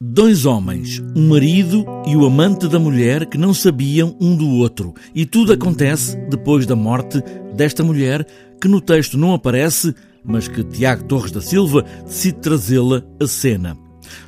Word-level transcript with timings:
Dois 0.00 0.44
homens, 0.44 1.00
um 1.14 1.28
marido 1.28 1.86
e 2.04 2.16
o 2.16 2.26
amante 2.26 2.66
da 2.66 2.80
mulher 2.80 3.26
que 3.26 3.38
não 3.38 3.54
sabiam 3.54 4.16
um 4.20 4.36
do 4.36 4.48
outro. 4.56 4.92
E 5.14 5.24
tudo 5.24 5.52
acontece 5.52 6.16
depois 6.28 6.66
da 6.66 6.74
morte 6.74 7.22
desta 7.54 7.84
mulher, 7.84 8.26
que 8.60 8.66
no 8.66 8.80
texto 8.80 9.16
não 9.16 9.32
aparece, 9.32 9.94
mas 10.24 10.48
que 10.48 10.64
Tiago 10.64 11.04
Torres 11.04 11.30
da 11.30 11.40
Silva 11.40 11.84
decide 12.04 12.38
trazê-la 12.40 13.04
à 13.22 13.26
cena. 13.28 13.78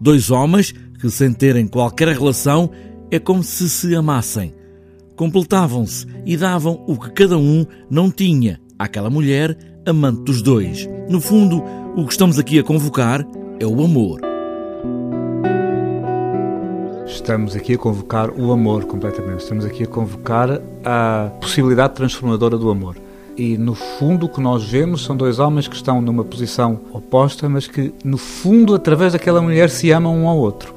Dois 0.00 0.30
homens 0.30 0.72
que, 1.00 1.10
sem 1.10 1.32
terem 1.32 1.66
qualquer 1.66 2.06
relação, 2.16 2.70
é 3.10 3.18
como 3.18 3.42
se 3.42 3.68
se 3.68 3.96
amassem. 3.96 4.54
Completavam-se 5.16 6.06
e 6.24 6.36
davam 6.36 6.84
o 6.86 6.96
que 6.96 7.10
cada 7.10 7.36
um 7.36 7.66
não 7.90 8.12
tinha 8.12 8.60
àquela 8.78 9.10
mulher, 9.10 9.58
amante 9.84 10.22
dos 10.22 10.40
dois. 10.40 10.88
No 11.10 11.20
fundo, 11.20 11.64
o 11.96 12.06
que 12.06 12.12
estamos 12.12 12.38
aqui 12.38 12.60
a 12.60 12.62
convocar 12.62 13.26
é 13.58 13.66
o 13.66 13.82
amor. 13.82 14.27
Estamos 17.08 17.56
aqui 17.56 17.72
a 17.72 17.78
convocar 17.78 18.30
o 18.30 18.52
amor 18.52 18.84
completamente. 18.84 19.40
Estamos 19.40 19.64
aqui 19.64 19.82
a 19.82 19.86
convocar 19.86 20.60
a 20.84 21.30
possibilidade 21.40 21.94
transformadora 21.94 22.58
do 22.58 22.70
amor. 22.70 22.96
E 23.34 23.56
no 23.56 23.74
fundo 23.74 24.26
o 24.26 24.28
que 24.28 24.40
nós 24.40 24.62
vemos 24.62 25.04
são 25.04 25.16
dois 25.16 25.38
homens 25.38 25.66
que 25.66 25.74
estão 25.74 26.02
numa 26.02 26.22
posição 26.22 26.78
oposta, 26.92 27.48
mas 27.48 27.66
que 27.66 27.94
no 28.04 28.18
fundo, 28.18 28.74
através 28.74 29.14
daquela 29.14 29.40
mulher, 29.40 29.70
se 29.70 29.90
amam 29.90 30.14
um 30.14 30.28
ao 30.28 30.36
outro. 30.36 30.74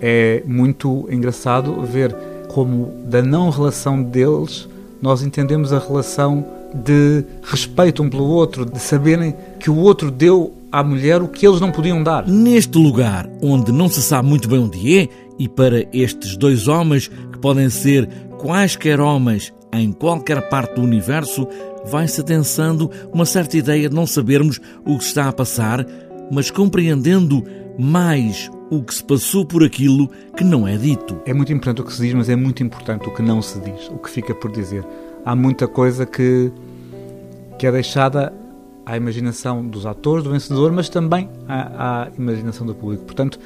É 0.00 0.42
muito 0.46 1.06
engraçado 1.10 1.82
ver 1.82 2.16
como 2.48 2.92
da 3.04 3.20
não 3.20 3.50
relação 3.50 4.02
deles 4.02 4.66
nós 5.00 5.22
entendemos 5.22 5.74
a 5.74 5.78
relação 5.78 6.44
de 6.74 7.22
respeito 7.42 8.02
um 8.02 8.08
pelo 8.08 8.24
outro, 8.24 8.64
de 8.64 8.78
saberem 8.78 9.34
que 9.60 9.70
o 9.70 9.76
outro 9.76 10.10
deu 10.10 10.52
à 10.72 10.82
mulher 10.82 11.22
o 11.22 11.28
que 11.28 11.46
eles 11.46 11.60
não 11.60 11.70
podiam 11.70 12.02
dar. 12.02 12.26
Neste 12.26 12.76
lugar, 12.76 13.28
onde 13.42 13.72
não 13.72 13.88
se 13.88 14.02
sabe 14.02 14.28
muito 14.28 14.48
bem 14.48 14.58
onde 14.58 14.98
é, 14.98 15.08
e 15.38 15.48
para 15.48 15.86
estes 15.92 16.36
dois 16.36 16.68
homens, 16.68 17.08
que 17.08 17.38
podem 17.38 17.68
ser 17.68 18.08
quaisquer 18.38 19.00
homens 19.00 19.52
em 19.72 19.92
qualquer 19.92 20.48
parte 20.48 20.74
do 20.74 20.82
universo, 20.82 21.46
vai-se 21.84 22.20
adensando 22.20 22.90
uma 23.12 23.24
certa 23.24 23.56
ideia 23.56 23.88
de 23.88 23.94
não 23.94 24.06
sabermos 24.06 24.60
o 24.84 24.98
que 24.98 25.04
está 25.04 25.28
a 25.28 25.32
passar, 25.32 25.86
mas 26.30 26.50
compreendendo 26.50 27.44
mais 27.78 28.50
o 28.70 28.82
que 28.82 28.94
se 28.94 29.04
passou 29.04 29.44
por 29.44 29.62
aquilo 29.62 30.08
que 30.36 30.42
não 30.42 30.66
é 30.66 30.76
dito. 30.76 31.20
É 31.24 31.32
muito 31.32 31.52
importante 31.52 31.82
o 31.82 31.84
que 31.84 31.92
se 31.92 32.02
diz, 32.02 32.14
mas 32.14 32.28
é 32.28 32.36
muito 32.36 32.62
importante 32.62 33.08
o 33.08 33.14
que 33.14 33.22
não 33.22 33.40
se 33.40 33.60
diz, 33.60 33.88
o 33.90 33.98
que 33.98 34.10
fica 34.10 34.34
por 34.34 34.50
dizer. 34.50 34.84
Há 35.24 35.36
muita 35.36 35.68
coisa 35.68 36.04
que, 36.04 36.50
que 37.58 37.66
é 37.66 37.72
deixada 37.72 38.32
à 38.84 38.96
imaginação 38.96 39.64
dos 39.64 39.86
atores, 39.86 40.24
do 40.24 40.30
vencedor, 40.30 40.72
mas 40.72 40.88
também 40.88 41.28
à, 41.48 42.04
à 42.04 42.08
imaginação 42.16 42.66
do 42.66 42.74
público. 42.74 43.04
Portanto, 43.04 43.38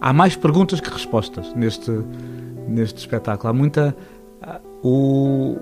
há 0.00 0.12
mais 0.12 0.36
perguntas 0.36 0.80
que 0.80 0.90
respostas 0.90 1.54
neste, 1.54 1.90
neste 2.68 2.98
espetáculo. 2.98 3.50
Há 3.50 3.52
muita. 3.52 3.96
O, 4.82 5.56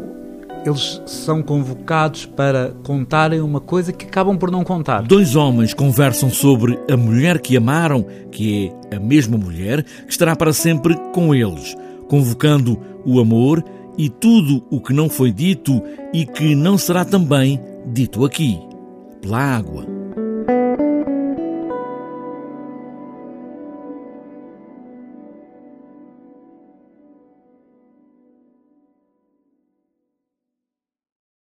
eles 0.65 1.01
são 1.07 1.43
convocados 1.43 2.27
para 2.27 2.75
contarem 2.83 3.41
uma 3.41 3.61
coisa 3.61 3.93
que 3.93 4.05
acabam 4.05 4.37
por 4.37 4.51
não 4.51 4.65
contar. 4.65 5.03
Dois 5.03 5.37
homens 5.37 5.73
conversam 5.73 6.29
sobre 6.29 6.79
a 6.91 6.97
mulher 6.97 7.41
que 7.41 7.57
amaram, 7.57 8.05
que 8.31 8.73
é 8.91 8.97
a 8.97 9.01
mesma 9.01 9.39
mulher, 9.39 9.83
que 9.83 10.11
estará 10.11 10.35
para 10.35 10.53
sempre 10.53 10.97
com 11.13 11.35
eles, 11.35 11.77
convocando 12.09 12.79
o 13.05 13.21
amor 13.21 13.65
e 13.97 14.11
tudo 14.11 14.63
o 14.71 14.81
que 14.81 14.93
não 14.93 15.09
foi 15.09 15.33
dito 15.33 15.83
e 16.13 16.27
que 16.27 16.55
não 16.55 16.77
será 16.77 17.05
também 17.05 17.61
dito 17.87 18.25
aqui, 18.25 18.61
pela 19.23 19.39
água. 19.39 19.96